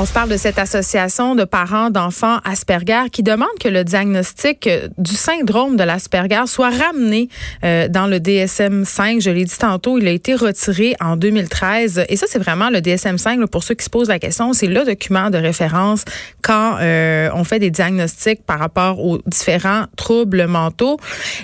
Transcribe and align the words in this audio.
On 0.00 0.06
se 0.06 0.12
parle 0.12 0.28
de 0.28 0.36
cette 0.36 0.60
association 0.60 1.34
de 1.34 1.42
parents 1.42 1.90
d'enfants 1.90 2.38
Asperger 2.44 3.10
qui 3.10 3.24
demande 3.24 3.48
que 3.58 3.66
le 3.66 3.82
diagnostic 3.82 4.68
du 4.96 5.16
syndrome 5.16 5.76
de 5.76 5.82
l'Asperger 5.82 6.44
soit 6.46 6.70
ramené 6.70 7.28
euh, 7.64 7.88
dans 7.88 8.06
le 8.06 8.20
DSM-5. 8.20 9.20
Je 9.20 9.30
l'ai 9.30 9.44
dit 9.44 9.58
tantôt, 9.58 9.98
il 9.98 10.06
a 10.06 10.12
été 10.12 10.36
retiré 10.36 10.94
en 11.00 11.16
2013. 11.16 12.04
Et 12.08 12.14
ça, 12.14 12.26
c'est 12.28 12.38
vraiment 12.38 12.70
le 12.70 12.78
DSM-5, 12.78 13.44
pour 13.48 13.64
ceux 13.64 13.74
qui 13.74 13.84
se 13.84 13.90
posent 13.90 14.06
la 14.06 14.20
question, 14.20 14.52
c'est 14.52 14.68
le 14.68 14.84
document 14.84 15.30
de 15.30 15.38
référence 15.38 16.04
quand 16.42 16.76
euh, 16.80 17.28
on 17.34 17.42
fait 17.42 17.58
des 17.58 17.70
diagnostics 17.72 18.46
par 18.46 18.60
rapport 18.60 19.04
aux 19.04 19.18
différents 19.26 19.86
troubles 19.96 20.46
mentaux. 20.46 20.98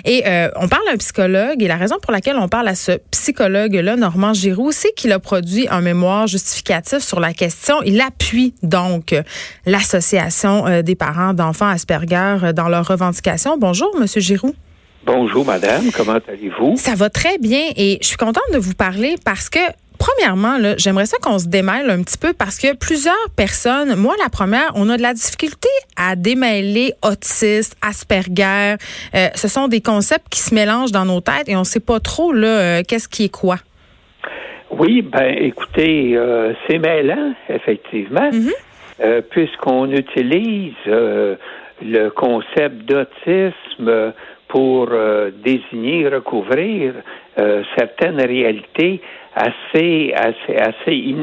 Et 0.05 0.23
euh, 0.27 0.49
on 0.55 0.69
parle 0.69 0.87
à 0.89 0.93
un 0.93 0.97
psychologue 0.97 1.61
et 1.61 1.67
la 1.67 1.75
raison 1.75 1.97
pour 2.01 2.13
laquelle 2.13 2.37
on 2.37 2.47
parle 2.47 2.69
à 2.69 2.75
ce 2.75 2.93
psychologue-là, 3.11 3.97
Normand 3.97 4.33
Giroux, 4.33 4.71
c'est 4.71 4.93
qu'il 4.93 5.11
a 5.11 5.19
produit 5.19 5.67
un 5.69 5.81
mémoire 5.81 6.27
justificatif 6.27 6.99
sur 6.99 7.19
la 7.19 7.33
question. 7.33 7.81
Il 7.83 7.99
appuie 7.99 8.44
donc 8.63 9.15
l'association 9.65 10.67
euh, 10.67 10.81
des 10.81 10.95
parents 10.95 11.33
d'enfants 11.33 11.67
Asperger 11.67 12.37
euh, 12.43 12.53
dans 12.53 12.69
leurs 12.69 12.87
revendications. 12.87 13.57
Bonjour, 13.57 13.95
Monsieur 13.99 14.21
Giroux. 14.21 14.55
Bonjour, 15.05 15.45
madame. 15.45 15.91
Comment 15.95 16.19
allez-vous? 16.27 16.75
Ça 16.77 16.95
va 16.95 17.09
très 17.09 17.37
bien 17.37 17.69
et 17.75 17.99
je 18.01 18.07
suis 18.07 18.17
contente 18.17 18.43
de 18.53 18.57
vous 18.57 18.73
parler 18.73 19.15
parce 19.23 19.49
que 19.49 19.59
Premièrement, 19.97 20.57
j'aimerais 20.77 21.05
ça 21.05 21.15
qu'on 21.21 21.39
se 21.39 21.45
démêle 21.45 21.89
un 21.89 22.03
petit 22.03 22.17
peu 22.17 22.33
parce 22.33 22.57
que 22.57 22.75
plusieurs 22.75 23.15
personnes, 23.37 23.95
moi 23.95 24.13
la 24.21 24.27
première, 24.27 24.69
on 24.75 24.89
a 24.89 24.97
de 24.97 25.01
la 25.01 25.13
difficulté 25.13 25.69
à 25.95 26.17
démêler 26.17 26.93
autiste, 27.01 27.77
Asperger. 27.81 28.75
Euh, 29.15 29.29
ce 29.35 29.47
sont 29.47 29.69
des 29.69 29.79
concepts 29.79 30.27
qui 30.29 30.41
se 30.41 30.53
mélangent 30.53 30.91
dans 30.91 31.05
nos 31.05 31.21
têtes 31.21 31.47
et 31.47 31.55
on 31.55 31.61
ne 31.61 31.65
sait 31.65 31.79
pas 31.79 32.01
trop 32.01 32.33
là 32.33 32.83
qu'est-ce 32.83 33.07
qui 33.07 33.23
est 33.23 33.29
quoi. 33.29 33.57
Oui, 34.71 35.01
ben 35.01 35.35
écoutez, 35.39 36.17
c'est 36.67 36.79
mêlant, 36.79 37.33
effectivement. 37.49 38.29
Mm-hmm. 38.29 38.53
Euh, 39.01 39.21
puisqu'on 39.29 39.91
utilise 39.91 40.73
euh, 40.87 41.35
le 41.83 42.07
concept 42.11 42.85
d'autisme 42.85 44.13
pour 44.47 44.87
euh, 44.89 45.31
désigner, 45.43 46.07
recouvrir 46.07 46.93
certaines 47.77 48.21
réalités 48.21 49.01
assez, 49.35 50.13
assez, 50.15 50.55
assez 50.55 51.15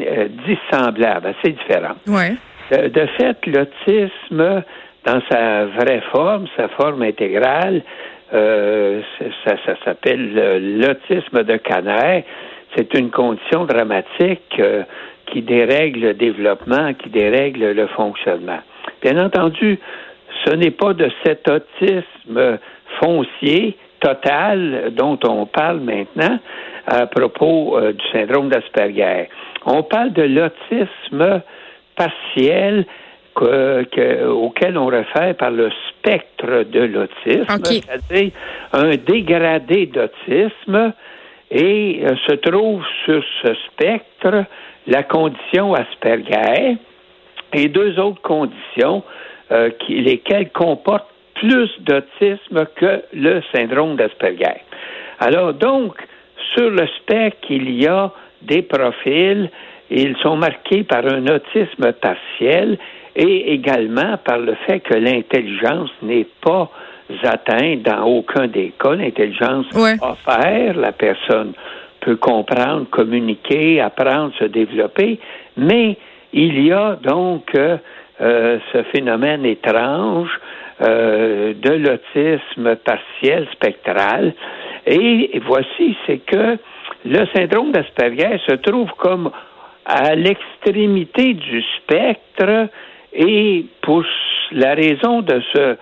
dissemblables, 0.47 1.29
assez 1.29 1.53
différentes. 1.53 1.97
Ouais. 2.06 2.34
De, 2.71 3.06
fait, 3.17 3.39
l'autisme, 3.47 4.62
dans 5.06 5.23
sa 5.31 5.65
vraie 5.65 6.03
forme, 6.12 6.47
sa 6.55 6.69
forme 6.69 7.01
intégrale, 7.01 7.83
ça, 8.31 9.56
ça 9.65 9.75
s'appelle 9.87 10.79
l'autisme 10.79 11.43
de 11.45 11.56
Canet. 11.56 12.27
C'est 12.77 12.95
une 12.95 13.11
condition 13.11 13.65
dramatique 13.65 14.61
qui 15.27 15.42
dérègle 15.42 16.01
le 16.01 16.15
développement, 16.15 16.95
qui 16.95 17.09
dérègle 17.11 17.73
le 17.73 17.87
fonctionnement. 17.89 18.61
Bien 19.03 19.23
entendu, 19.23 19.78
ce 20.45 20.55
n'est 20.55 20.70
pas 20.70 20.93
de 20.95 21.11
cet 21.25 21.48
autisme 21.48 22.59
foncier 23.00 23.77
total 24.00 24.93
dont 24.95 25.19
on 25.25 25.47
parle 25.47 25.81
maintenant 25.81 26.39
à 26.87 27.06
propos 27.06 27.78
euh, 27.78 27.93
du 27.93 28.05
syndrome 28.12 28.48
d'Asperger. 28.48 29.28
On 29.65 29.83
parle 29.84 30.12
de 30.12 30.23
l'autisme 30.23 31.43
partiel 31.97 32.84
auquel 33.34 34.77
on 34.77 34.87
réfère 34.87 35.34
par 35.37 35.50
le 35.50 35.70
spectre 35.89 36.65
de 36.65 36.81
l'autisme, 36.81 37.47
c'est-à-dire 37.48 38.33
un 38.75 38.91
dégradé 38.91 39.87
d'autisme, 39.87 40.93
et 41.53 42.00
euh, 42.03 42.17
se 42.27 42.34
trouve 42.36 42.83
sur 43.05 43.22
ce 43.42 43.55
spectre 43.67 44.45
la 44.86 45.03
condition 45.03 45.75
Asperger 45.75 46.78
et 47.53 47.69
deux 47.69 47.98
autres 48.00 48.22
conditions 48.22 49.05
euh, 49.53 49.70
lesquelles 49.89 50.50
comportent 50.50 51.11
plus 51.34 51.70
d'autisme 51.81 52.67
que 52.75 53.03
le 53.12 53.42
syndrome 53.55 53.97
d'Asperger. 53.97 54.62
Alors 55.21 55.53
donc, 55.53 55.94
sur 56.54 56.71
le 56.71 56.87
spectre, 57.00 57.50
il 57.50 57.71
y 57.71 57.87
a 57.87 58.10
des 58.41 58.62
profils, 58.62 59.50
ils 59.91 60.16
sont 60.22 60.37
marqués 60.37 60.84
par 60.84 61.04
un 61.04 61.27
autisme 61.27 61.93
partiel 61.93 62.78
et 63.15 63.53
également 63.53 64.16
par 64.25 64.38
le 64.38 64.54
fait 64.66 64.81
que 64.81 64.94
l'intelligence 64.94 65.91
n'est 66.00 66.27
pas 66.41 66.71
atteinte 67.25 67.83
dans 67.83 68.05
aucun 68.05 68.47
des 68.47 68.73
cas. 68.78 68.95
L'intelligence 68.95 69.67
ouais. 69.75 69.97
offert, 70.00 70.77
la 70.77 70.93
personne 70.93 71.53
peut 72.00 72.17
comprendre, 72.17 72.87
communiquer, 72.91 73.81
apprendre, 73.81 74.33
se 74.39 74.45
développer, 74.45 75.19
mais 75.56 75.97
il 76.33 76.67
y 76.67 76.72
a 76.72 76.97
donc 76.97 77.55
euh, 77.55 77.77
euh, 78.21 78.59
ce 78.72 78.83
phénomène 78.84 79.45
étrange 79.45 80.31
euh, 80.81 81.55
de 81.55 81.72
l'autisme 81.72 82.77
partiel 82.77 83.47
spectral. 83.53 84.34
Et 84.87 85.41
voici, 85.47 85.97
c'est 86.06 86.19
que 86.19 86.59
le 87.05 87.27
syndrome 87.34 87.72
d'Asperger 87.72 88.39
se 88.47 88.55
trouve 88.56 88.91
comme 88.97 89.31
à 89.84 90.15
l'extrémité 90.15 91.34
du 91.34 91.62
spectre 91.77 92.69
et 93.12 93.67
pour 93.83 94.05
la 94.53 94.75
raison 94.75 95.22
de 95.22 95.43
ce, 95.53 95.77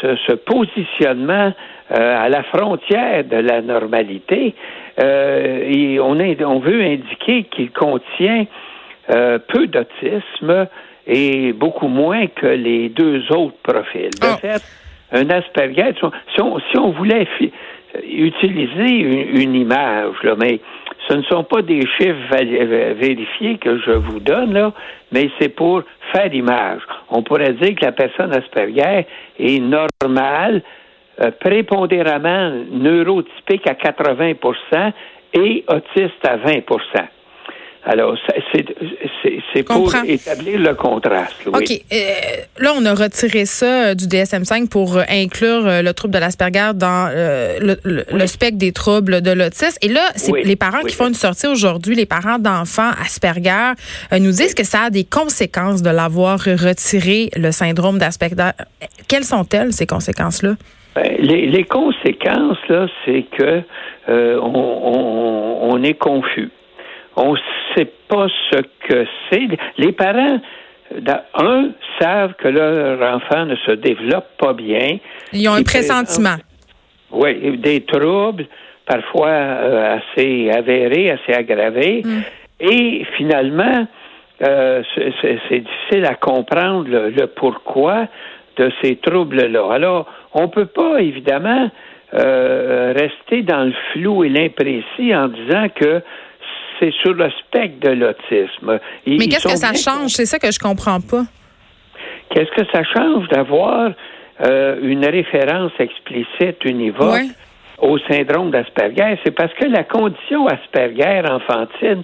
ce, 0.00 0.16
ce 0.26 0.32
positionnement 0.32 1.52
à 1.90 2.28
la 2.28 2.42
frontière 2.42 3.24
de 3.24 3.36
la 3.36 3.62
normalité, 3.62 4.54
euh, 5.02 5.62
et 5.66 6.00
on, 6.00 6.18
on 6.18 6.58
veut 6.58 6.82
indiquer 6.82 7.44
qu'il 7.44 7.70
contient 7.70 8.46
euh, 9.10 9.38
peu 9.38 9.66
d'autisme 9.66 10.66
et 11.06 11.52
beaucoup 11.52 11.88
moins 11.88 12.26
que 12.26 12.46
les 12.46 12.88
deux 12.88 13.22
autres 13.30 13.56
profils. 13.62 14.10
De 14.10 14.26
ah. 14.26 14.36
fait, 14.36 14.62
un 15.12 15.30
Asperger, 15.30 15.94
si 16.34 16.40
on, 16.42 16.58
si 16.58 16.78
on 16.78 16.90
voulait 16.90 17.26
utiliser 18.04 19.40
une, 19.40 19.54
image, 19.54 20.14
là, 20.22 20.34
mais 20.38 20.60
ce 21.08 21.14
ne 21.16 21.22
sont 21.22 21.44
pas 21.44 21.62
des 21.62 21.80
chiffres 21.96 22.94
vérifiés 22.94 23.58
que 23.58 23.78
je 23.78 23.92
vous 23.92 24.20
donne, 24.20 24.52
là, 24.52 24.72
mais 25.12 25.30
c'est 25.38 25.48
pour 25.48 25.82
faire 26.12 26.28
l'image. 26.28 26.82
On 27.10 27.22
pourrait 27.22 27.54
dire 27.54 27.74
que 27.74 27.84
la 27.84 27.92
personne 27.92 28.32
Asperger 28.34 29.06
est 29.38 29.60
normale 29.60 30.62
euh, 31.20 31.30
prépondéramment 31.40 32.52
neurotypique 32.70 33.66
à 33.66 33.74
80% 33.74 34.92
et 35.34 35.64
autiste 35.68 36.24
à 36.24 36.36
20 36.36 36.60
alors, 37.88 38.16
c'est 39.52 39.62
pour 39.62 39.94
établir 40.06 40.60
le 40.60 40.74
contraste. 40.74 41.36
OK. 41.46 41.70
Euh, 41.70 41.96
là, 42.58 42.72
on 42.76 42.84
a 42.84 42.94
retiré 42.94 43.46
ça 43.46 43.88
euh, 43.88 43.94
du 43.94 44.06
DSM-5 44.06 44.68
pour 44.68 44.98
inclure 45.08 45.62
le 45.82 45.92
trouble 45.92 46.12
de 46.12 46.18
l'Asperger 46.18 46.72
dans 46.74 47.10
le, 47.10 48.26
spectre 48.26 48.58
des 48.58 48.72
troubles 48.72 49.22
de 49.22 49.30
l'autisme. 49.30 49.78
Et 49.82 49.88
là, 49.88 50.02
c'est 50.16 50.32
les 50.44 50.56
parents 50.56 50.82
qui 50.86 50.94
font 50.94 51.08
une 51.08 51.14
sortie 51.14 51.46
aujourd'hui, 51.46 51.94
les 51.94 52.06
parents 52.06 52.38
d'enfants 52.38 52.90
Asperger, 53.04 53.72
nous 54.12 54.32
disent 54.32 54.54
que 54.54 54.64
ça 54.64 54.82
a 54.82 54.90
des 54.90 55.04
conséquences 55.04 55.82
de 55.82 55.90
l'avoir 55.90 56.38
retiré, 56.40 57.30
le 57.36 57.50
syndrome 57.52 57.98
d'Asperger. 57.98 58.50
Quelles 59.08 59.24
sont-elles, 59.24 59.72
ces 59.72 59.86
conséquences-là? 59.86 60.56
Ben, 60.98 61.16
les, 61.20 61.64
conséquences, 61.64 62.58
là, 62.68 62.86
c'est 63.04 63.24
que 63.36 63.62
euh, 64.08 64.40
on, 64.40 65.80
est 65.82 65.94
confus. 65.94 66.50
On 67.18 67.32
ne 67.32 67.38
sait 67.74 67.90
pas 68.08 68.26
ce 68.50 68.58
que 68.88 69.06
c'est. 69.28 69.48
Les 69.76 69.92
parents, 69.92 70.40
un, 71.34 71.70
savent 72.00 72.34
que 72.34 72.48
leur 72.48 73.14
enfant 73.14 73.44
ne 73.44 73.56
se 73.56 73.72
développe 73.72 74.28
pas 74.38 74.52
bien. 74.52 74.98
Ils 75.32 75.48
ont 75.48 75.54
un 75.54 75.62
pressentiment. 75.62 76.36
Oui, 77.10 77.58
des 77.58 77.80
troubles, 77.82 78.46
parfois 78.86 79.28
euh, 79.28 79.98
assez 79.98 80.50
avérés, 80.50 81.10
assez 81.10 81.32
aggravés. 81.32 82.02
Mm. 82.04 82.20
Et 82.60 83.06
finalement, 83.16 83.86
euh, 84.42 84.82
c'est 84.94 85.60
difficile 85.60 86.04
à 86.06 86.14
comprendre 86.14 86.88
le 86.88 87.26
pourquoi 87.26 88.06
de 88.56 88.70
ces 88.82 88.96
troubles-là. 88.96 89.72
Alors, 89.72 90.06
on 90.34 90.42
ne 90.42 90.46
peut 90.48 90.66
pas, 90.66 91.00
évidemment, 91.00 91.70
euh, 92.14 92.94
rester 92.96 93.42
dans 93.42 93.64
le 93.64 93.74
flou 93.92 94.24
et 94.24 94.28
l'imprécis 94.28 95.14
en 95.14 95.28
disant 95.28 95.66
que 95.74 96.02
c'est 96.78 96.92
sur 97.02 97.14
le 97.14 97.30
spectre 97.30 97.88
de 97.88 97.94
l'autisme. 97.94 98.78
Mais 99.06 99.26
qu'est-ce 99.28 99.48
que 99.48 99.56
ça 99.56 99.74
change? 99.74 100.12
C'est 100.12 100.26
ça 100.26 100.38
que 100.38 100.50
je 100.50 100.58
comprends 100.58 101.00
pas. 101.00 101.24
Qu'est-ce 102.30 102.50
que 102.50 102.66
ça 102.72 102.82
change 102.84 103.28
d'avoir 103.28 103.92
euh, 104.44 104.78
une 104.82 105.04
référence 105.04 105.72
explicite, 105.78 106.64
univoque 106.64 107.22
au 107.78 107.98
syndrome 108.00 108.50
d'Asperger? 108.50 109.18
C'est 109.24 109.34
parce 109.34 109.52
que 109.54 109.64
la 109.66 109.84
condition 109.84 110.46
Asperger 110.46 111.22
enfantine 111.28 112.02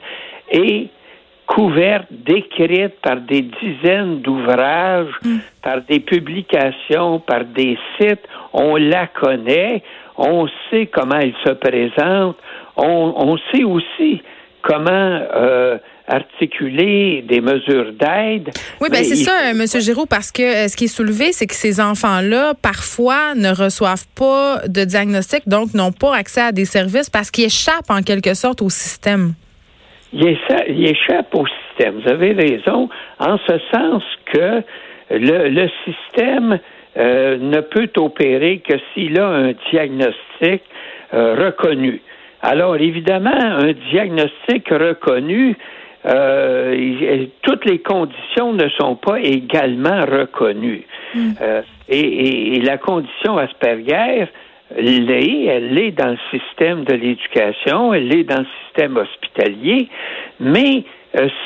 est 0.51 0.89
couverte, 1.47 2.07
décrite 2.11 2.95
par 3.03 3.17
des 3.17 3.43
dizaines 3.43 4.21
d'ouvrages, 4.21 5.13
mm. 5.23 5.37
par 5.63 5.83
des 5.83 6.01
publications, 6.01 7.21
par 7.21 7.45
des 7.45 7.79
sites. 7.99 8.27
On 8.53 8.77
la 8.77 9.07
connaît, 9.09 9.83
on 10.17 10.49
sait 10.71 10.87
comment 10.87 11.19
elle 11.19 11.35
se 11.45 11.53
présente, 11.53 12.37
on, 12.77 13.37
sait 13.53 13.65
aussi 13.65 14.23
comment 14.65 14.91
euh, 14.91 15.79
articuler 16.09 17.23
des 17.23 17.41
mesures 17.41 17.93
d'aide. 17.93 18.51
Oui, 18.81 18.89
ben 18.91 19.05
c'est 19.05 19.15
ça, 19.15 19.51
M. 19.51 19.65
Giraud, 19.67 20.07
parce 20.07 20.33
que 20.33 20.43
euh, 20.43 20.69
ce 20.69 20.77
qui 20.77 20.85
est 20.85 20.89
soulevé, 20.89 21.33
c'est 21.33 21.47
que 21.47 21.55
ces 21.55 21.81
enfants-là, 21.81 22.55
parfois, 22.61 23.35
ne 23.35 23.51
reçoivent 23.51 24.07
pas 24.17 24.63
de 24.67 24.85
diagnostic, 24.85 25.49
donc 25.49 25.75
n'ont 25.75 25.93
pas 25.93 26.17
accès 26.17 26.41
à 26.41 26.53
des 26.53 26.65
services 26.65 27.11
parce 27.11 27.31
qu'ils 27.31 27.45
échappent 27.45 27.91
en 27.91 28.03
quelque 28.03 28.35
sorte 28.35 28.63
au 28.63 28.71
système. 28.71 29.35
Ils 30.13 30.39
échappent 30.87 31.35
au 31.35 31.45
système. 31.47 32.01
Vous 32.01 32.11
avez 32.11 32.33
raison, 32.33 32.89
en 33.19 33.37
ce 33.47 33.59
sens 33.73 34.03
que 34.33 34.63
le, 35.11 35.69
système 35.85 36.59
euh, 36.97 37.37
ne 37.39 37.61
peut 37.61 37.91
opérer 37.97 38.63
que 38.67 38.75
s'il 38.93 39.19
a 39.19 39.29
un 39.29 39.53
diagnostic 39.71 40.63
euh, 41.13 41.35
reconnu. 41.35 42.01
Alors, 42.47 42.77
évidemment, 42.77 43.31
un 43.35 43.73
diagnostic 43.91 44.69
reconnu, 44.69 45.57
euh, 46.05 47.27
toutes 47.41 47.65
les 47.65 47.79
conditions 47.79 48.53
ne 48.53 48.69
sont 48.79 48.97
pas 48.97 49.19
également 49.19 50.03
reconnues. 50.03 50.85
Mm. 51.15 51.31
Euh, 51.41 51.63
et, 51.89 52.61
la 52.61 52.77
condition 52.77 53.39
Asperger 53.39 54.27
l'est, 54.77 55.45
elle 55.47 55.73
l'est 55.73 55.93
dans 55.93 56.11
le 56.11 56.39
système 56.39 56.85
de 56.85 56.93
l'éducation, 56.93 57.95
elle 57.95 58.09
l'est 58.09 58.25
dans 58.25 58.41
le 58.41 58.47
système 58.67 58.99
hospitalier, 58.99 59.89
mais 60.39 60.85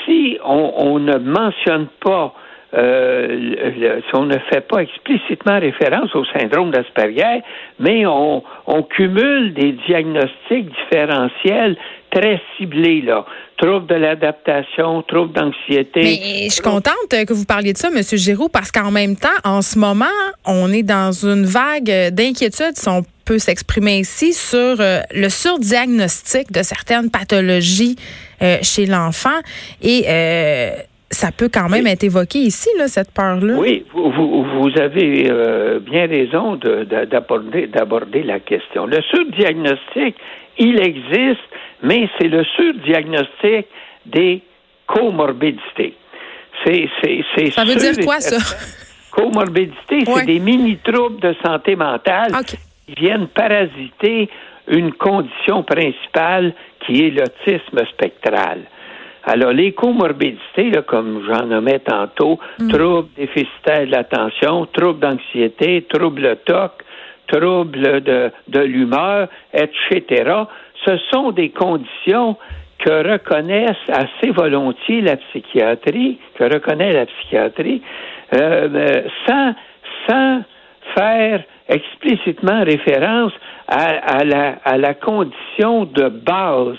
si 0.05 0.39
on, 0.45 0.99
ne 0.99 1.19
mentionne 1.19 1.87
pas 2.01 2.35
euh, 2.75 4.01
si 4.07 4.15
on 4.15 4.25
ne 4.25 4.39
fait 4.51 4.61
pas 4.61 4.83
explicitement 4.83 5.59
référence 5.59 6.15
au 6.15 6.25
syndrome 6.27 6.71
d'Asperger, 6.71 7.41
mais 7.79 8.05
on, 8.07 8.43
on 8.67 8.83
cumule 8.83 9.55
des 9.55 9.73
diagnostics 9.87 10.69
différentiels 10.83 11.77
très 12.11 12.41
ciblés, 12.57 13.03
là. 13.03 13.25
Troubles 13.57 13.87
de 13.87 13.95
l'adaptation, 13.97 15.03
troubles 15.03 15.33
d'anxiété. 15.33 16.01
Mais 16.01 16.45
je 16.45 16.53
suis 16.53 16.63
contente 16.63 16.95
que 17.11 17.33
vous 17.33 17.45
parliez 17.45 17.73
de 17.73 17.79
ça, 17.79 17.89
M. 17.89 18.03
Giroux, 18.03 18.49
parce 18.49 18.71
qu'en 18.71 18.91
même 18.91 19.17
temps, 19.17 19.29
en 19.45 19.63
ce 19.63 19.79
moment, 19.79 20.05
on 20.47 20.73
est 20.73 20.85
dans 20.85 21.11
une 21.11 21.45
vague 21.45 22.13
d'inquiétude, 22.13 22.77
si 22.77 22.89
on 22.89 23.03
peut 23.25 23.39
s'exprimer 23.39 23.99
ici, 23.99 24.33
sur 24.33 24.81
euh, 24.81 25.01
le 25.13 25.29
surdiagnostic 25.29 26.53
de 26.53 26.63
certaines 26.63 27.11
pathologies 27.11 27.97
euh, 28.43 28.59
chez 28.63 28.87
l'enfant. 28.87 29.41
Et 29.83 30.05
euh, 30.09 30.71
ça 31.11 31.33
peut 31.33 31.49
quand 31.53 31.69
même 31.69 31.87
être 31.87 32.05
évoqué 32.05 32.39
ici, 32.41 32.69
là, 32.79 32.87
cette 32.87 33.13
peur-là. 33.13 33.55
Oui, 33.55 33.85
vous, 33.93 34.11
vous, 34.11 34.79
avez 34.79 35.29
euh, 35.31 35.79
bien 35.81 36.07
raison 36.07 36.57
d'aborder 36.57 37.67
de, 37.67 38.27
la 38.27 38.41
question. 38.41 38.87
Le 38.87 39.01
surdiagnostic, 39.03 40.17
il 40.59 40.81
existe, 40.81 41.41
mais 41.83 42.09
c'est 42.19 42.29
le 42.29 42.45
surdiagnostic 42.45 43.67
des 44.07 44.43
comorbidités. 44.87 45.95
C'est, 46.65 46.89
c'est, 47.03 47.51
ça 47.53 47.65
veut 47.65 47.77
dire 47.77 48.05
quoi, 48.05 48.21
ça? 48.21 48.37
Comorbidité, 49.11 50.05
c'est 50.05 50.27
des 50.27 50.39
mini-troubles 50.39 51.21
de 51.21 51.35
santé 51.45 51.75
mentale 51.75 52.33
qui 52.45 52.95
viennent 52.95 53.29
parasiter 53.29 54.29
une 54.69 54.93
condition 54.93 55.63
principale 55.63 56.53
qui 56.85 57.07
est 57.07 57.11
l'autisme 57.11 57.85
spectral. 57.93 58.61
Alors, 59.31 59.53
les 59.53 59.73
comorbidités, 59.73 60.73
comme 60.87 61.23
j'en 61.29 61.45
nommais 61.45 61.81
tantôt, 61.81 62.41
mm. 62.59 62.69
troubles 62.71 63.09
déficitaires 63.15 63.87
de 63.87 63.93
l'attention, 63.93 64.67
troubles 64.73 65.01
d'anxiété, 65.01 65.85
troubles 65.87 66.39
TOC, 66.47 66.73
troubles 67.27 68.01
de, 68.01 68.31
de 68.49 68.61
l'humeur, 68.61 69.29
etc., 69.53 70.45
ce 70.87 70.97
sont 71.13 71.33
des 71.33 71.51
conditions 71.51 72.39
que 72.79 73.13
reconnaissent 73.13 73.89
assez 73.89 74.31
volontiers 74.31 75.03
la 75.03 75.17
psychiatrie, 75.17 76.19
que 76.37 76.45
reconnaît 76.45 76.95
la 76.95 77.05
psychiatrie, 77.05 77.83
euh, 78.35 78.69
euh, 78.73 79.03
sans, 79.27 79.55
sans 80.09 80.43
faire 80.97 81.43
explicitement 81.69 82.65
référence 82.65 83.33
à, 83.67 83.89
à, 84.21 84.25
la, 84.25 84.57
à 84.65 84.79
la 84.79 84.95
condition 84.95 85.85
de 85.85 86.09
base 86.09 86.79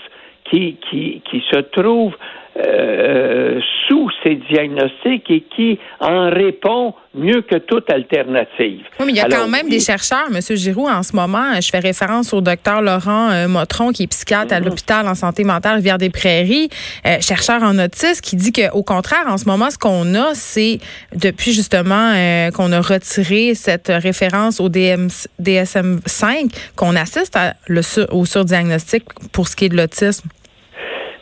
qui, 0.50 0.78
qui, 0.90 1.22
qui 1.30 1.44
se 1.48 1.60
trouve 1.60 2.16
euh, 2.58 3.60
sous 3.86 4.10
ces 4.24 4.34
diagnostics 4.50 5.30
et 5.30 5.44
qui 5.54 5.78
en 6.00 6.30
répond 6.30 6.94
mieux 7.14 7.42
que 7.42 7.56
toute 7.56 7.88
alternative. 7.90 8.84
Oui, 8.98 9.06
mais 9.06 9.12
il 9.12 9.16
y 9.16 9.20
a 9.20 9.28
quand 9.28 9.46
même 9.46 9.68
des 9.68 9.78
chercheurs, 9.78 10.26
M. 10.32 10.40
Giroux, 10.56 10.88
en 10.88 11.04
ce 11.04 11.14
moment. 11.14 11.60
Je 11.60 11.68
fais 11.70 11.78
référence 11.78 12.32
au 12.32 12.40
docteur 12.40 12.82
Laurent 12.82 13.30
euh, 13.30 13.46
Motron, 13.46 13.92
qui 13.92 14.02
est 14.02 14.06
psychiatre 14.08 14.52
à 14.52 14.60
mm-hmm. 14.60 14.64
l'hôpital 14.64 15.08
en 15.08 15.14
santé 15.14 15.44
mentale 15.44 15.76
Rivière-des-Prairies, 15.76 16.70
euh, 17.06 17.18
chercheur 17.20 17.62
en 17.62 17.78
autisme, 17.78 18.20
qui 18.20 18.34
dit 18.34 18.52
qu'au 18.52 18.82
contraire, 18.82 19.26
en 19.28 19.38
ce 19.38 19.44
moment, 19.44 19.70
ce 19.70 19.78
qu'on 19.78 20.14
a, 20.16 20.34
c'est 20.34 20.80
depuis 21.14 21.52
justement 21.52 22.12
qu'on 22.54 22.72
a 22.72 22.80
retiré 22.80 23.54
cette 23.54 23.88
référence 23.88 24.60
au 24.60 24.68
DSM-5, 24.68 26.52
qu'on 26.74 26.96
assiste 26.96 27.36
à 27.36 27.54
le, 27.68 27.82
au 28.12 28.24
surdiagnostic 28.24 29.04
pour 29.32 29.46
ce 29.46 29.54
qui 29.54 29.66
est 29.66 29.68
de 29.68 29.76
l'autisme. 29.76 30.28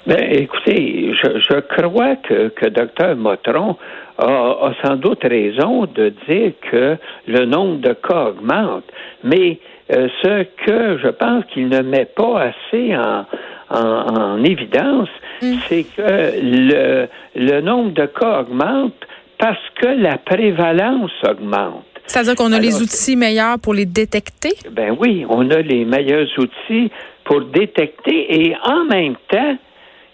Ben, 0.09 0.27
écoutez, 0.31 1.13
je, 1.23 1.39
je 1.39 1.61
crois 1.61 2.17
que, 2.17 2.49
que 2.49 2.67
Dr. 2.67 3.15
Motron 3.15 3.77
a, 4.17 4.73
sans 4.83 4.97
doute 4.97 5.23
raison 5.23 5.85
de 5.85 6.15
dire 6.27 6.53
que 6.71 6.97
le 7.27 7.45
nombre 7.45 7.83
de 7.83 7.93
cas 7.93 8.31
augmente, 8.31 8.85
mais 9.23 9.59
euh, 9.93 10.09
ce 10.23 10.45
que 10.65 10.97
je 10.97 11.09
pense 11.09 11.45
qu'il 11.53 11.69
ne 11.69 11.83
met 11.83 12.07
pas 12.07 12.51
assez 12.51 12.97
en, 12.97 13.27
en, 13.69 14.43
évidence, 14.45 15.11
mm. 15.43 15.55
c'est 15.69 15.85
que 15.85 16.33
le, 16.43 17.09
le 17.37 17.61
nombre 17.61 17.91
de 17.91 18.07
cas 18.07 18.41
augmente 18.41 18.95
parce 19.37 19.59
que 19.79 19.89
la 19.89 20.17
prévalence 20.17 21.13
augmente. 21.29 21.85
C'est-à-dire 22.07 22.35
qu'on 22.35 22.53
a 22.55 22.59
les 22.59 22.81
outils 22.81 23.15
meilleurs 23.15 23.59
pour 23.59 23.75
les 23.75 23.85
détecter? 23.85 24.55
Ben 24.73 24.97
oui, 24.99 25.27
on 25.29 25.51
a 25.51 25.61
les 25.61 25.85
meilleurs 25.85 26.29
outils 26.39 26.91
pour 27.25 27.43
détecter 27.43 28.47
et 28.49 28.57
en 28.65 28.87
même 28.87 29.17
temps, 29.31 29.59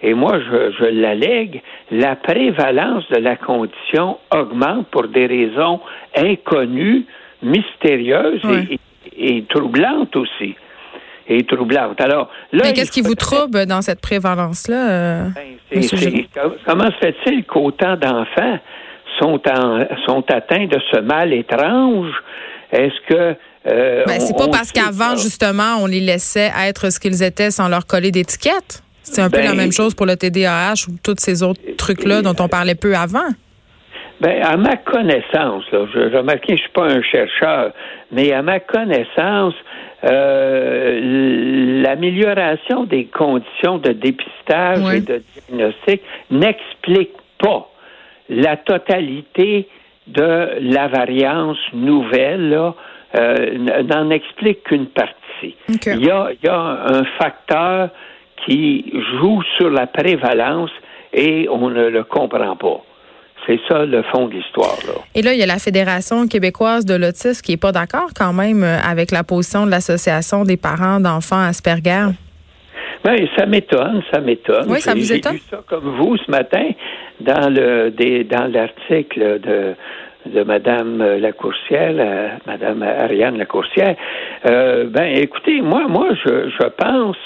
et 0.05 0.12
moi 0.12 0.39
je, 0.39 0.73
je 0.79 0.85
l'allègue, 0.85 1.62
la 1.91 2.15
prévalence 2.15 3.05
de 3.09 3.17
la 3.17 3.37
condition 3.37 4.19
augmente 4.31 4.87
pour 4.89 5.09
des 5.09 5.27
raisons 5.27 5.81
inconnues, 6.15 7.06
mystérieuses 7.43 8.43
et, 9.17 9.45
troublantes 9.49 10.15
aussi. 10.15 10.55
Et 11.27 11.43
troublantes. 11.45 11.99
Alors, 12.03 12.29
Mais 12.53 12.75
qu'est-ce 12.75 12.93
qui 12.93 13.01
vous 13.01 13.15
trouble 13.15 13.65
dans 13.65 13.81
cette 13.81 14.03
prévalence-là? 14.03 14.91
Euh, 14.91 15.29
ben, 15.35 15.81
comment 16.67 16.91
se 16.91 16.99
fait-il 16.99 17.45
qu'autant 17.45 17.97
d'enfants 17.97 18.59
sont, 19.19 19.41
sont 20.05 20.25
atteints 20.31 20.67
de 20.67 20.78
ce 20.93 21.00
mal 21.00 21.33
étrange? 21.33 22.12
Est-ce 22.71 23.09
que 23.09 23.37
euh, 23.67 24.05
ben, 24.07 24.21
c'est 24.21 24.37
pas 24.37 24.49
parce 24.49 24.71
qu'avant, 24.71 25.17
justement, 25.17 25.76
on 25.81 25.87
les 25.87 26.00
laissait 26.00 26.50
être 26.67 26.90
ce 26.90 27.00
qu'ils 27.00 27.23
étaient 27.23 27.50
sans 27.50 27.69
leur 27.69 27.87
coller 27.87 28.11
d'étiquette? 28.11 28.84
C'est 29.04 29.20
un 29.23 29.30
peu 29.30 29.38
la 29.38 29.50
ben, 29.50 29.56
même 29.56 29.73
chose 29.73 29.94
pour 29.94 30.06
le 30.06 30.16
TDAH 30.16 30.88
ou 30.88 30.92
tous 31.02 31.16
ces 31.18 31.42
autres 31.42 31.61
trucs-là 31.76 32.23
dont 32.23 32.34
on 32.40 32.49
parlait 32.49 32.75
peu 32.75 32.96
avant. 32.96 33.28
Ben, 34.20 34.42
à 34.42 34.56
ma 34.56 34.76
connaissance, 34.76 35.64
là, 35.73 35.87
je, 35.92 36.16
remarque, 36.16 36.44
je 36.49 36.56
suis 36.56 36.70
pas 36.70 36.87
un 36.87 37.02
chercheur, 37.02 37.73
mais 38.11 38.32
à 38.32 38.42
ma 38.42 38.61
connaissance, 38.61 39.54
euh, 40.04 41.82
l'amélioration 41.82 42.84
des 42.84 43.06
conditions 43.06 43.78
de 43.78 43.92
dépistage 43.92 44.94
et 44.94 45.00
de 45.00 45.23
diagnostic 45.49 46.02
n'explique 46.30 47.12
pas 47.38 47.68
la 48.28 48.56
totalité 48.56 49.68
de 50.06 50.58
la 50.61 50.88
variance 50.88 51.58
nouvelle, 51.73 52.50
là, 52.50 52.75
euh, 53.18 53.82
n'en 53.82 54.11
explique 54.11 54.64
qu'une 54.64 54.87
partie. 54.87 55.56
Il, 55.68 56.04
y 56.04 56.11
a, 56.11 56.30
il 56.32 56.46
y 56.46 56.49
a 56.49 56.58
un 56.58 57.04
facteur 57.18 57.90
qui 58.45 58.93
joue 59.19 59.43
sur 59.57 59.71
la 59.71 59.87
prévalence 59.87 60.71
et 61.12 61.49
on 61.50 61.71
ne 61.71 61.88
le 61.88 62.05
comprend 62.05 62.57
pas. 62.57 62.83
C'est 63.47 63.61
ça 63.69 63.85
le 63.85 64.03
fond 64.05 64.26
de 64.29 64.35
l'histoire. 64.35 64.76
Et 65.14 65.21
là, 65.21 65.35
il 65.35 65.38
y 65.38 65.43
a 65.43 65.47
la 65.47 65.59
Fédération 65.59 66.26
québécoise 66.26 66.87
de 66.87 66.95
l'autisme 66.95 67.43
qui 67.43 67.53
n'est 67.53 67.59
pas 67.59 67.73
d'accord 67.73 68.11
quand 68.17 68.33
même 68.33 68.62
euh, 68.62 68.79
avec 68.81 69.11
la 69.11 69.23
position 69.23 69.67
de 69.67 69.71
l'Association 69.71 70.45
des 70.45 70.57
parents 70.57 70.99
d'enfants 70.99 71.43
Asperger. 71.43 72.07
Ben, 73.05 73.29
ça 73.37 73.45
m'étonne, 73.45 74.03
ça 74.11 74.21
m'étonne. 74.21 74.64
Oui, 74.69 74.81
ça 74.81 74.95
vous 74.95 75.12
étonne? 75.12 75.33
J'ai 75.33 75.38
lu 75.38 75.45
ça 75.50 75.62
comme 75.69 75.95
vous 75.99 76.17
ce 76.17 76.31
matin 76.31 76.71
dans 77.21 77.53
le 77.53 77.91
dans 78.25 78.50
l'article 78.50 79.41
de 79.41 79.75
de 80.26 80.43
Madame 80.43 81.03
Lacourcière, 81.19 82.38
Madame 82.47 82.83
Ariane 82.83 83.37
Lacourcière. 83.37 83.95
Euh, 84.47 84.87
ben, 84.88 85.17
écoutez, 85.17 85.61
moi, 85.61 85.87
moi, 85.87 86.09
je, 86.25 86.49
je 86.49 86.67
pense 86.79 87.17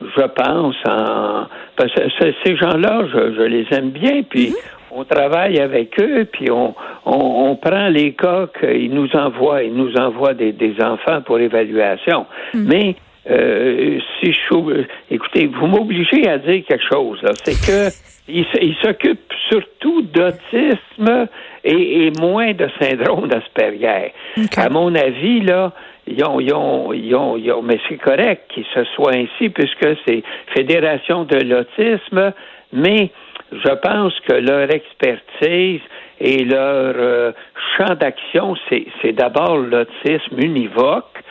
je 0.00 0.26
pense 0.26 0.76
en 0.88 1.46
parce 1.76 1.92
que 1.92 2.02
ces 2.44 2.56
gens-là, 2.56 3.04
je, 3.12 3.42
les 3.42 3.66
aime 3.72 3.90
bien, 3.90 4.22
puis 4.22 4.54
on 4.90 5.04
travaille 5.04 5.58
avec 5.58 5.98
eux, 6.00 6.26
puis 6.30 6.50
on, 6.50 6.74
on, 7.04 7.56
prend 7.56 7.88
les 7.88 8.12
cas 8.12 8.46
qu'ils 8.58 8.92
nous 8.92 9.14
envoient, 9.14 9.62
ils 9.62 9.74
nous 9.74 9.94
envoient 9.96 10.34
des, 10.34 10.52
des 10.52 10.74
enfants 10.82 11.20
pour 11.22 11.38
évaluation. 11.38 12.26
Mhm. 12.54 12.66
Mais 12.66 12.96
euh, 13.28 13.98
si 14.20 14.32
je 14.32 14.84
écoutez, 15.10 15.46
vous 15.46 15.66
m'obligez 15.66 16.28
à 16.28 16.38
dire 16.38 16.64
quelque 16.66 16.84
chose. 16.90 17.20
C'est 17.44 17.60
que 17.66 17.92
il, 18.28 18.74
s'occupe 18.82 19.32
surtout 19.48 20.02
d'autisme 20.02 21.28
et, 21.64 22.12
moins 22.20 22.52
de 22.52 22.68
syndrome 22.80 23.28
d'Asperger. 23.28 24.12
À 24.56 24.68
mon 24.68 24.94
avis, 24.94 25.40
là, 25.40 25.72
ils 26.06 26.24
ont, 26.24 26.40
ils 26.40 26.54
ont, 26.54 26.92
ils 26.92 27.14
ont, 27.14 27.36
ils 27.36 27.52
ont 27.52 27.62
mais 27.62 27.78
c'est 27.88 27.98
correct 27.98 28.50
qu'il 28.52 28.64
se 28.74 28.84
soit 28.94 29.14
ainsi 29.14 29.48
puisque 29.48 29.96
c'est 30.06 30.22
Fédération 30.54 31.24
de 31.24 31.36
l'autisme, 31.36 32.32
mais 32.72 33.10
je 33.52 33.74
pense 33.74 34.18
que 34.20 34.34
leur 34.34 34.70
expertise 34.70 35.80
et 36.20 36.44
leur 36.44 36.94
euh, 36.96 37.32
champ 37.76 37.94
d'action, 37.94 38.54
c'est 38.68 39.12
d'abord 39.12 39.58
l'autisme 39.58 40.38
univoque, 40.38 41.22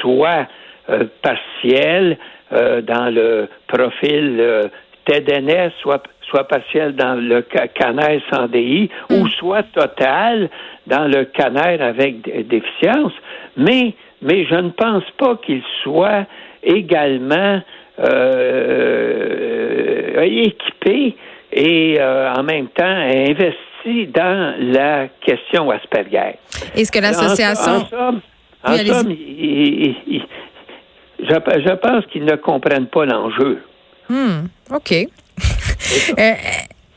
soit 0.00 0.46
euh, 0.90 1.04
partiel 1.22 2.18
euh, 2.52 2.82
dans 2.82 3.12
le 3.14 3.48
profil 3.68 4.70
TEDNS, 5.04 5.70
soit, 5.80 6.02
soit 6.22 6.48
partiel 6.48 6.94
dans 6.94 7.14
le 7.14 7.42
canal 7.42 8.20
sans 8.32 8.48
DI, 8.48 8.90
ou 9.10 9.24
hmm. 9.24 9.28
soit 9.38 9.62
total 9.74 10.48
dans 10.86 11.06
le 11.06 11.24
canal 11.24 11.82
avec 11.82 12.46
déficience, 12.48 13.12
mais, 13.56 13.94
mais 14.24 14.44
je 14.46 14.54
ne 14.54 14.70
pense 14.70 15.04
pas 15.18 15.36
qu'il 15.44 15.62
soit 15.82 16.26
également 16.62 17.60
équipé 20.22 21.16
et 21.52 21.98
en 22.00 22.42
même 22.42 22.68
temps 22.68 22.84
investi 22.84 24.06
dans 24.12 24.54
la 24.58 25.08
question 25.20 25.70
Asperger. 25.70 26.38
Est-ce 26.74 26.90
que 26.90 26.98
l'association... 26.98 27.72
En, 27.72 27.86
somme, 27.86 28.20
je, 31.20 31.74
pense 31.76 32.06
qu'ils 32.06 32.24
ne 32.24 32.36
comprennent 32.36 32.86
pas 32.86 33.04
l'enjeu. 33.04 33.62
Hmm, 34.08 34.46
OK. 34.70 34.92
Euh, 36.18 36.32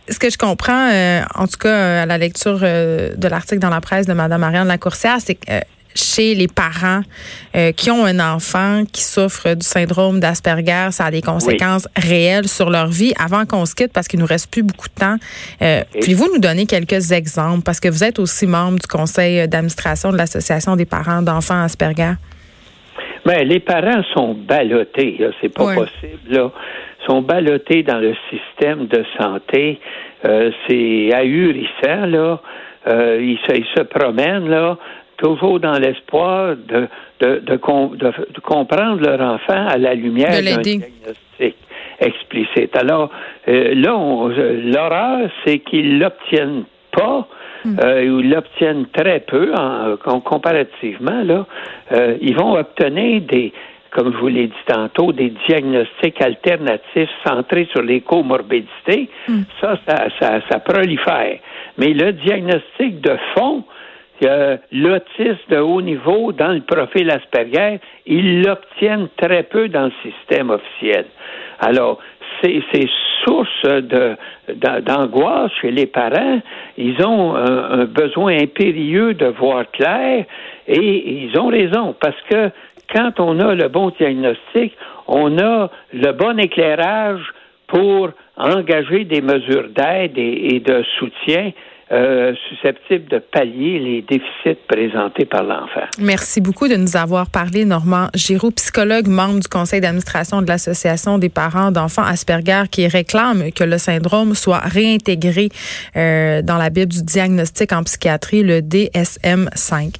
ce 0.07 0.17
que 0.17 0.29
je 0.29 0.37
comprends, 0.37 0.89
euh, 0.89 1.21
en 1.35 1.45
tout 1.47 1.57
cas 1.59 2.03
à 2.03 2.05
la 2.05 2.17
lecture 2.17 2.59
euh, 2.63 3.15
de 3.15 3.27
l'article 3.27 3.59
dans 3.59 3.69
la 3.69 3.81
presse 3.81 4.07
de 4.07 4.13
Mme 4.13 4.39
Marianne 4.39 4.67
Lacourcière, 4.67 5.17
c'est 5.19 5.35
que 5.35 5.51
chez 5.97 6.35
les 6.35 6.47
parents 6.47 7.01
euh, 7.55 7.71
qui 7.71 7.91
ont 7.91 8.05
un 8.05 8.19
enfant 8.19 8.83
qui 8.91 9.03
souffre 9.03 9.53
du 9.53 9.65
syndrome 9.65 10.19
d'Asperger, 10.19 10.89
ça 10.91 11.05
a 11.05 11.11
des 11.11 11.21
conséquences 11.21 11.87
réelles 11.95 12.47
sur 12.47 12.69
leur 12.69 12.87
vie. 12.87 13.13
Avant 13.23 13.45
qu'on 13.45 13.65
se 13.65 13.75
quitte, 13.75 13.93
parce 13.93 14.07
qu'il 14.07 14.19
nous 14.19 14.25
reste 14.25 14.51
plus 14.51 14.63
beaucoup 14.63 14.87
de 14.87 14.99
temps, 14.99 15.15
euh, 15.61 15.81
pouvez-vous 15.99 16.29
nous 16.33 16.39
donner 16.39 16.65
quelques 16.65 17.11
exemples? 17.11 17.63
Parce 17.63 17.79
que 17.79 17.89
vous 17.89 18.03
êtes 18.03 18.19
aussi 18.19 18.47
membre 18.47 18.79
du 18.79 18.87
conseil 18.87 19.47
d'administration 19.47 20.11
de 20.11 20.17
l'Association 20.17 20.75
des 20.75 20.85
parents 20.85 21.21
d'enfants 21.21 21.61
Asperger. 21.61 22.13
Bien, 23.25 23.43
les 23.43 23.59
parents 23.59 24.03
sont 24.13 24.33
ballottés, 24.33 25.19
c'est 25.41 25.53
pas 25.53 25.75
possible. 25.75 26.29
Là. 26.29 26.51
sont 27.05 27.21
ballottés 27.21 27.83
dans 27.83 27.99
le 27.99 28.13
système 28.29 28.87
de 28.87 29.03
santé. 29.19 29.79
Euh, 30.25 30.51
c'est 30.67 31.13
ahurissant, 31.13 32.05
là. 32.05 32.41
Euh, 32.87 33.19
ils, 33.21 33.37
se, 33.45 33.53
ils, 33.57 33.65
se, 33.75 33.83
promènent 33.83 34.47
là 34.47 34.77
toujours 35.17 35.59
dans 35.59 35.77
l'espoir 35.79 36.55
de, 36.55 36.87
de, 37.19 37.39
de, 37.39 37.55
comprendre 38.41 39.01
leur 39.01 39.19
enfant 39.19 39.67
à 39.67 39.77
la 39.77 39.93
lumière 39.93 40.41
d'un 40.41 40.61
diagnostic 40.61 41.55
explicite. 41.99 42.75
Alors, 42.75 43.09
euh, 43.47 43.73
là, 43.75 43.97
l'horreur, 44.63 45.29
c'est 45.45 45.59
qu'ils 45.59 45.99
l'obtiennent 45.99 46.65
pas. 46.91 47.27
Hmm. 47.65 47.75
Euh, 47.83 48.03
ils 48.03 48.29
l'obtiennent 48.29 48.85
très 48.93 49.19
peu 49.21 49.53
en, 49.55 49.97
comparativement. 50.21 51.23
Là, 51.23 51.45
euh, 51.91 52.17
ils 52.21 52.35
vont 52.35 52.53
obtenir 52.53 53.21
des, 53.21 53.51
comme 53.91 54.13
je 54.13 54.17
vous 54.17 54.27
l'ai 54.27 54.47
dit 54.47 54.65
tantôt, 54.67 55.11
des 55.11 55.33
diagnostics 55.47 56.21
alternatifs 56.21 57.09
centrés 57.25 57.67
sur 57.71 57.81
les 57.81 58.01
comorbidités. 58.01 59.09
Hmm. 59.27 59.41
Ça, 59.59 59.79
ça, 59.87 60.07
ça, 60.19 60.39
ça 60.49 60.59
prolifère. 60.59 61.39
Mais 61.77 61.93
le 61.93 62.13
diagnostic 62.13 63.01
de 63.01 63.17
fond, 63.35 63.63
l'autisme 64.71 65.49
de 65.49 65.57
haut 65.57 65.81
niveau 65.81 66.31
dans 66.31 66.53
le 66.53 66.61
profil 66.61 67.09
Asperger, 67.11 67.79
ils 68.05 68.41
l'obtiennent 68.41 69.09
très 69.17 69.43
peu 69.43 69.69
dans 69.69 69.85
le 69.85 69.93
système 70.03 70.49
officiel. 70.49 71.05
Alors, 71.59 71.99
c'est 72.41 72.61
source 73.25 73.63
de 73.63 74.15
d'angoisse 74.85 75.51
chez 75.61 75.71
les 75.71 75.85
parents. 75.87 76.39
Ils 76.77 77.03
ont 77.05 77.35
un, 77.35 77.85
besoin 77.85 78.37
impérieux 78.37 79.13
de 79.13 79.25
voir 79.25 79.69
clair 79.71 80.25
et 80.67 81.23
ils 81.23 81.37
ont 81.39 81.47
raison 81.47 81.95
parce 81.99 82.19
que 82.29 82.49
quand 82.93 83.19
on 83.19 83.39
a 83.39 83.55
le 83.55 83.67
bon 83.67 83.91
diagnostic, 83.99 84.73
on 85.07 85.37
a 85.39 85.69
le 85.93 86.11
bon 86.13 86.39
éclairage 86.39 87.21
pour 87.67 88.09
engager 88.37 89.03
des 89.03 89.21
mesures 89.21 89.69
d'aide 89.75 90.17
et 90.17 90.61
de 90.61 90.83
soutien 90.97 91.51
euh, 91.91 92.33
susceptibles 92.49 93.07
de 93.09 93.19
pallier 93.19 93.79
les 93.79 94.01
déficits 94.01 94.59
présentés 94.67 95.25
par 95.25 95.43
l'enfant. 95.43 95.87
Merci 95.99 96.41
beaucoup 96.41 96.67
de 96.67 96.75
nous 96.75 96.97
avoir 96.97 97.29
parlé, 97.29 97.63
Normand 97.63 98.09
Giroux, 98.13 98.51
psychologue, 98.51 99.07
membre 99.07 99.39
du 99.39 99.47
conseil 99.47 99.79
d'administration 99.79 100.41
de 100.41 100.47
l'Association 100.47 101.17
des 101.17 101.29
parents 101.29 101.71
d'enfants 101.71 102.03
Asperger, 102.03 102.63
qui 102.69 102.87
réclame 102.87 103.51
que 103.53 103.63
le 103.63 103.77
syndrome 103.77 104.35
soit 104.35 104.59
réintégré 104.59 105.49
euh, 105.95 106.41
dans 106.41 106.57
la 106.57 106.69
Bible 106.69 106.91
du 106.91 107.03
diagnostic 107.03 107.71
en 107.71 107.83
psychiatrie, 107.83 108.43
le 108.43 108.59
DSM-5. 108.59 109.95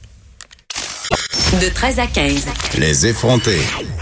De 1.62 1.74
13 1.74 2.00
à 2.00 2.08
15. 2.08 2.48
Les 2.80 3.08
effrontés. 3.08 3.62